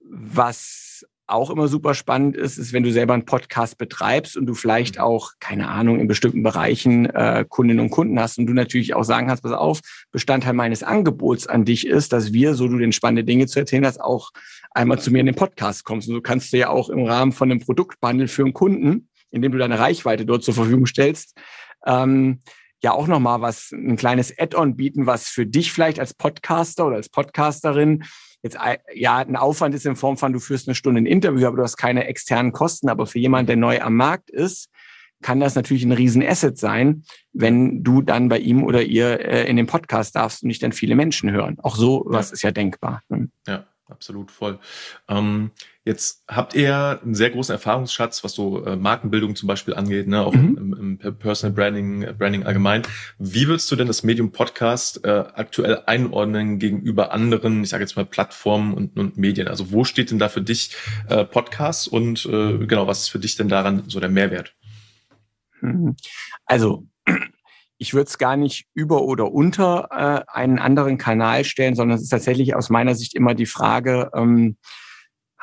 [0.00, 4.54] was auch immer super spannend ist, ist, wenn du selber einen Podcast betreibst und du
[4.54, 5.02] vielleicht mhm.
[5.02, 9.04] auch, keine Ahnung, in bestimmten Bereichen äh, Kundinnen und Kunden hast und du natürlich auch
[9.04, 12.92] sagen kannst, pass auf, Bestandteil meines Angebots an dich ist, dass wir, so du den
[12.92, 14.30] spannende Dinge zu erzählen hast, auch
[14.72, 16.08] einmal zu mir in den Podcast kommst.
[16.08, 19.52] Und so kannst du ja auch im Rahmen von einem Produktbundle für einen Kunden, indem
[19.52, 21.36] du deine Reichweite dort zur Verfügung stellst,
[21.86, 22.40] ähm,
[22.82, 26.96] ja auch nochmal was, ein kleines Add-on bieten, was für dich vielleicht als Podcaster oder
[26.96, 28.04] als Podcasterin
[28.42, 28.58] jetzt
[28.94, 31.62] ja ein Aufwand ist in Form von, du führst eine Stunde ein Interview, aber du
[31.62, 32.88] hast keine externen Kosten.
[32.88, 34.68] Aber für jemanden, der neu am Markt ist,
[35.22, 39.56] kann das natürlich ein Riesenasset sein, wenn du dann bei ihm oder ihr äh, in
[39.56, 41.58] dem Podcast darfst und nicht dann viele Menschen hören.
[41.62, 42.34] Auch so was ja.
[42.34, 43.02] ist ja denkbar.
[43.08, 43.28] Ne?
[43.46, 44.58] Ja absolut voll.
[45.08, 45.52] Ähm,
[45.84, 50.24] jetzt habt ihr einen sehr großen Erfahrungsschatz, was so äh, Markenbildung zum Beispiel angeht, ne,
[50.24, 50.56] auch mhm.
[50.56, 52.82] im, im, Personal Branding, Branding allgemein.
[53.18, 57.96] Wie würdest du denn das Medium Podcast äh, aktuell einordnen gegenüber anderen, ich sage jetzt
[57.96, 59.46] mal Plattformen und, und Medien?
[59.46, 60.74] Also wo steht denn da für dich
[61.08, 64.54] äh, Podcast und äh, genau, was ist für dich denn daran so der Mehrwert?
[65.60, 65.96] Mhm.
[66.46, 66.86] Also
[67.82, 72.04] ich würde es gar nicht über oder unter äh, einen anderen Kanal stellen, sondern es
[72.04, 74.56] ist tatsächlich aus meiner Sicht immer die Frage, ähm,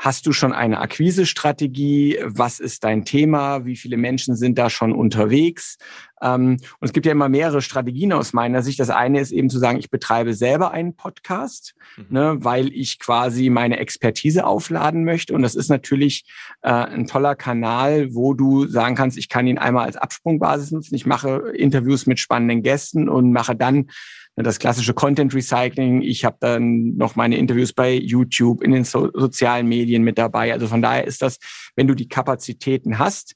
[0.01, 2.19] Hast du schon eine Akquisestrategie?
[2.23, 3.65] Was ist dein Thema?
[3.65, 5.77] Wie viele Menschen sind da schon unterwegs?
[6.21, 8.79] Ähm, und es gibt ja immer mehrere Strategien aus meiner Sicht.
[8.79, 12.05] Das eine ist eben zu sagen, ich betreibe selber einen Podcast, mhm.
[12.11, 15.33] ne, weil ich quasi meine Expertise aufladen möchte.
[15.33, 16.23] Und das ist natürlich
[16.61, 20.95] äh, ein toller Kanal, wo du sagen kannst, ich kann ihn einmal als Absprungbasis nutzen.
[20.95, 23.89] Ich mache Interviews mit spannenden Gästen und mache dann
[24.35, 26.01] das klassische Content Recycling.
[26.01, 30.53] Ich habe dann noch meine Interviews bei YouTube, in den so sozialen Medien mit dabei.
[30.53, 31.39] Also von daher ist das,
[31.75, 33.35] wenn du die Kapazitäten hast,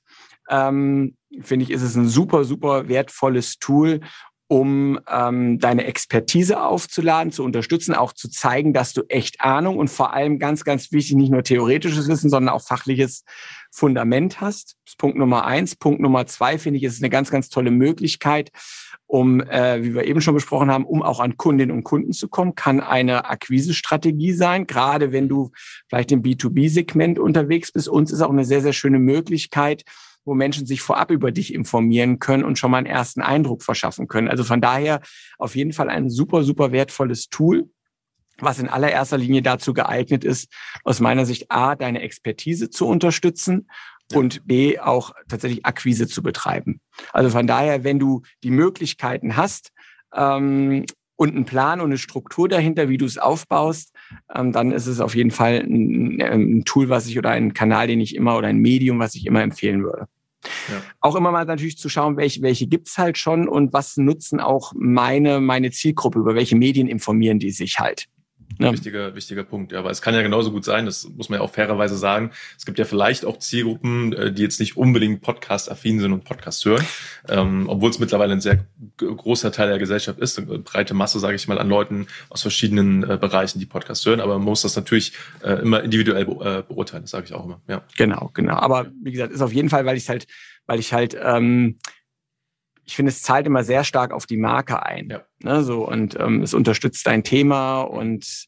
[0.50, 4.02] ähm, finde ich, ist es ein super, super wertvolles Tool,
[4.48, 9.90] um ähm, deine Expertise aufzuladen, zu unterstützen, auch zu zeigen, dass du echt Ahnung und
[9.90, 13.24] vor allem ganz, ganz wichtig, nicht nur theoretisches Wissen, sondern auch fachliches
[13.72, 14.76] Fundament hast.
[15.00, 15.76] Punkt Nummer eins.
[15.76, 18.52] Punkt Nummer zwei finde ich, ist eine ganz, ganz tolle Möglichkeit,
[19.14, 22.30] um, äh, wie wir eben schon besprochen haben, um auch an Kundinnen und Kunden zu
[22.30, 24.66] kommen, kann eine Akquisestrategie sein.
[24.66, 25.52] Gerade wenn du
[25.88, 27.88] vielleicht im B2B-Segment unterwegs bist.
[27.88, 29.84] Uns ist auch eine sehr, sehr schöne Möglichkeit,
[30.26, 34.08] wo Menschen sich vorab über dich informieren können und schon mal einen ersten Eindruck verschaffen
[34.08, 34.30] können.
[34.30, 35.00] Also von daher
[35.38, 37.70] auf jeden Fall ein super, super wertvolles Tool
[38.40, 40.52] was in allererster Linie dazu geeignet ist,
[40.84, 43.68] aus meiner Sicht A, deine Expertise zu unterstützen
[44.16, 46.80] und B, auch tatsächlich Akquise zu betreiben.
[47.12, 49.72] Also von daher, wenn du die Möglichkeiten hast
[50.14, 53.94] ähm, und einen Plan und eine Struktur dahinter, wie du es aufbaust,
[54.34, 57.88] ähm, dann ist es auf jeden Fall ein, ein, Tool, was ich oder ein Kanal,
[57.88, 60.08] den ich immer oder ein Medium, was ich immer empfehlen würde.
[60.70, 60.82] Ja.
[61.00, 64.74] Auch immer mal natürlich zu schauen, welche, welche gibt's halt schon und was nutzen auch
[64.76, 68.08] meine, meine Zielgruppe, über welche Medien informieren die sich halt.
[68.60, 68.72] Ja.
[68.72, 69.72] Wichtiger, wichtiger Punkt.
[69.72, 72.32] Ja, aber es kann ja genauso gut sein, das muss man ja auch fairerweise sagen.
[72.58, 76.64] Es gibt ja vielleicht auch Zielgruppen, äh, die jetzt nicht unbedingt Podcast-affin sind und Podcast
[76.66, 76.86] hören,
[77.30, 78.66] ähm, obwohl es mittlerweile ein sehr
[78.98, 83.04] großer Teil der Gesellschaft ist, eine breite Masse, sage ich mal, an Leuten aus verschiedenen
[83.04, 84.20] äh, Bereichen, die Podcast hören.
[84.20, 85.14] Aber man muss das natürlich
[85.44, 87.62] äh, immer individuell be äh, beurteilen, das sage ich auch immer.
[87.68, 87.84] Ja.
[87.98, 88.56] Genau, genau.
[88.56, 90.28] Aber wie gesagt, ist auf jeden Fall, weil ich halt,
[90.66, 91.78] weil ich halt ähm,
[92.86, 95.10] ich finde, es zahlt immer sehr stark auf die Marke ein.
[95.10, 95.22] Ja.
[95.44, 98.48] Ne, so, und ähm, es unterstützt dein Thema und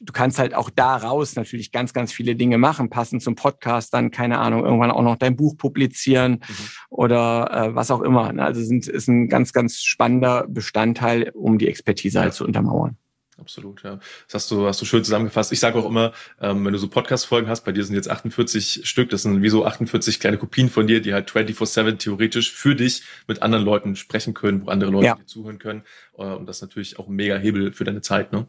[0.00, 4.10] du kannst halt auch daraus natürlich ganz, ganz viele Dinge machen, passend zum Podcast, dann,
[4.10, 6.54] keine Ahnung, irgendwann auch noch dein Buch publizieren mhm.
[6.90, 8.32] oder äh, was auch immer.
[8.32, 8.44] Ne?
[8.44, 12.24] Also sind, ist ein ganz, ganz spannender Bestandteil, um die Expertise ja.
[12.24, 12.96] halt zu untermauern.
[13.44, 13.98] Absolut, ja.
[14.26, 15.52] Das hast du, hast du schön zusammengefasst.
[15.52, 18.88] Ich sage auch immer, ähm, wenn du so Podcast-Folgen hast, bei dir sind jetzt 48
[18.88, 22.74] Stück, das sind wie so 48 kleine Kopien von dir, die halt 24-7 theoretisch für
[22.74, 25.14] dich mit anderen Leuten sprechen können, wo andere Leute ja.
[25.16, 25.82] dir zuhören können.
[26.16, 28.46] Äh, und das ist natürlich auch ein mega Hebel für deine Zeit, ne?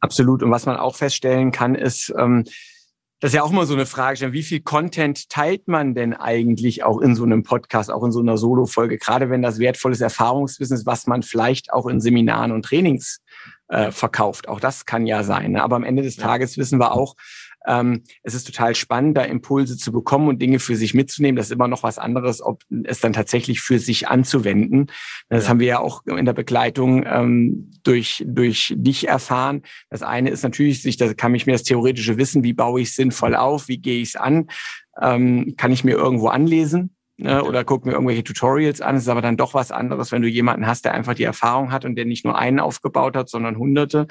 [0.00, 0.42] Absolut.
[0.42, 2.44] Und was man auch feststellen kann, ist, ähm,
[3.24, 6.84] das ist ja auch immer so eine Frage, wie viel Content teilt man denn eigentlich
[6.84, 10.76] auch in so einem Podcast, auch in so einer Solo-Folge, gerade wenn das wertvolles Erfahrungswissen
[10.76, 13.22] ist, was man vielleicht auch in Seminaren und Trainings
[13.68, 14.48] äh, verkauft.
[14.48, 15.52] Auch das kann ja sein.
[15.52, 15.62] Ne?
[15.62, 17.14] Aber am Ende des Tages wissen wir auch,
[17.66, 21.36] ähm, es ist total spannend, da Impulse zu bekommen und Dinge für sich mitzunehmen.
[21.36, 24.88] Das ist immer noch was anderes, ob es dann tatsächlich für sich anzuwenden.
[25.28, 25.50] Das ja.
[25.50, 29.62] haben wir ja auch in der Begleitung ähm, durch, durch dich erfahren.
[29.88, 32.94] Das eine ist natürlich, sich, da kann ich mir das theoretische Wissen, wie baue ich
[32.94, 34.48] sinnvoll auf, wie gehe ich es an,
[35.00, 38.96] ähm, kann ich mir irgendwo anlesen ne, oder guck mir irgendwelche Tutorials an.
[38.96, 41.72] Es ist aber dann doch was anderes, wenn du jemanden hast, der einfach die Erfahrung
[41.72, 44.06] hat und der nicht nur einen aufgebaut hat, sondern hunderte.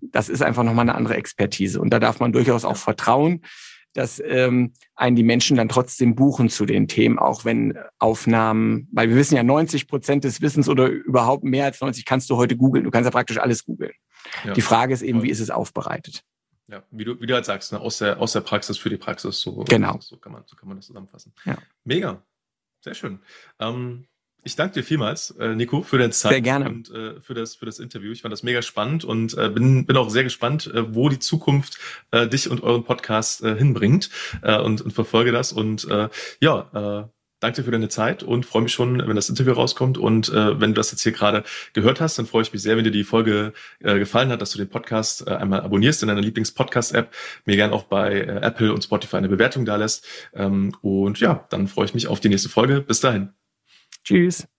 [0.00, 1.80] Das ist einfach nochmal eine andere Expertise.
[1.80, 3.42] Und da darf man durchaus auch vertrauen,
[3.94, 9.08] dass ähm, einen die Menschen dann trotzdem buchen zu den Themen, auch wenn Aufnahmen, weil
[9.08, 12.56] wir wissen ja, 90 Prozent des Wissens oder überhaupt mehr als 90 kannst du heute
[12.56, 12.84] googeln.
[12.84, 13.92] Du kannst ja praktisch alles googeln.
[14.44, 14.52] Ja.
[14.52, 16.22] Die Frage ist eben, wie ist es aufbereitet?
[16.66, 17.80] Ja, wie du, wie du halt sagst, ne?
[17.80, 19.40] aus, der, aus der Praxis für die Praxis.
[19.40, 19.98] So, genau.
[20.00, 21.32] So kann, man, so kann man das zusammenfassen.
[21.44, 21.58] Ja.
[21.84, 22.22] Mega.
[22.84, 23.20] Sehr schön.
[23.60, 24.08] Ähm,
[24.42, 26.68] ich danke dir vielmals, äh, Nico, für deine Zeit sehr gerne.
[26.68, 28.12] und äh, für, das, für das Interview.
[28.12, 31.18] Ich fand das mega spannend und äh, bin, bin auch sehr gespannt, äh, wo die
[31.18, 31.78] Zukunft
[32.10, 34.10] äh, dich und euren Podcast äh, hinbringt
[34.42, 35.50] äh, und, und verfolge das.
[35.50, 37.08] Und äh, ja, äh,
[37.40, 39.98] danke dir für deine Zeit und freue mich schon, wenn das Interview rauskommt.
[39.98, 42.76] Und äh, wenn du das jetzt hier gerade gehört hast, dann freue ich mich sehr,
[42.76, 46.08] wenn dir die Folge äh, gefallen hat, dass du den Podcast äh, einmal abonnierst in
[46.08, 47.12] deiner Lieblings-Podcast-App,
[47.44, 50.06] mir gern auch bei äh, Apple und Spotify eine Bewertung da lässt.
[50.32, 52.80] Ähm, und ja, dann freue ich mich auf die nächste Folge.
[52.80, 53.30] Bis dahin.
[54.04, 54.53] Tschüss.